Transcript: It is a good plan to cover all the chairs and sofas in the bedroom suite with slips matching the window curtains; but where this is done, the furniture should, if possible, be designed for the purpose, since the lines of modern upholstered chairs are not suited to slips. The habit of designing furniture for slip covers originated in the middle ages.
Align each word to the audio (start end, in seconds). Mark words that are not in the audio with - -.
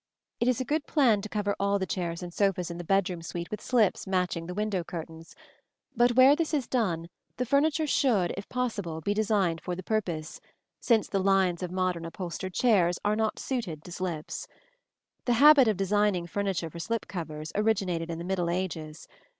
It 0.39 0.47
is 0.47 0.59
a 0.59 0.65
good 0.65 0.87
plan 0.87 1.21
to 1.21 1.29
cover 1.29 1.55
all 1.59 1.77
the 1.77 1.85
chairs 1.85 2.23
and 2.23 2.33
sofas 2.33 2.71
in 2.71 2.79
the 2.79 2.83
bedroom 2.83 3.21
suite 3.21 3.51
with 3.51 3.61
slips 3.61 4.07
matching 4.07 4.47
the 4.47 4.55
window 4.55 4.83
curtains; 4.83 5.35
but 5.95 6.13
where 6.15 6.35
this 6.35 6.55
is 6.55 6.67
done, 6.67 7.07
the 7.37 7.45
furniture 7.45 7.85
should, 7.85 8.33
if 8.35 8.49
possible, 8.49 9.01
be 9.01 9.13
designed 9.13 9.61
for 9.61 9.75
the 9.75 9.83
purpose, 9.83 10.41
since 10.79 11.07
the 11.07 11.19
lines 11.19 11.61
of 11.61 11.69
modern 11.71 12.03
upholstered 12.05 12.55
chairs 12.55 12.97
are 13.05 13.15
not 13.15 13.37
suited 13.37 13.83
to 13.83 13.91
slips. 13.91 14.47
The 15.25 15.33
habit 15.33 15.67
of 15.67 15.77
designing 15.77 16.25
furniture 16.25 16.71
for 16.71 16.79
slip 16.79 17.05
covers 17.07 17.51
originated 17.53 18.09
in 18.09 18.17
the 18.17 18.25
middle 18.25 18.49
ages. 18.49 19.07